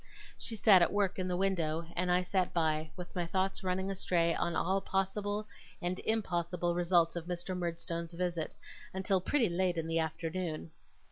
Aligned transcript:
She 0.35 0.55
sat 0.55 0.81
at 0.81 0.91
work 0.91 1.19
in 1.19 1.27
the 1.27 1.37
window, 1.37 1.85
and 1.95 2.11
I 2.11 2.23
sat 2.23 2.55
by, 2.55 2.89
with 2.97 3.13
my 3.15 3.27
thoughts 3.27 3.63
running 3.63 3.91
astray 3.91 4.33
on 4.33 4.55
all 4.55 4.81
possible 4.81 5.45
and 5.79 5.99
impossible 5.99 6.73
results 6.73 7.15
of 7.15 7.27
Mr. 7.27 7.55
Murdstone's 7.55 8.13
visit, 8.13 8.55
until 8.95 9.21
pretty 9.21 9.47
late 9.47 9.77
in 9.77 9.85
the 9.85 9.99
afternoon. 9.99 10.71